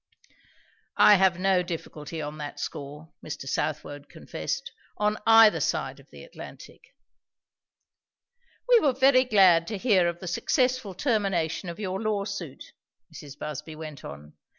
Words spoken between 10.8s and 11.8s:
termination of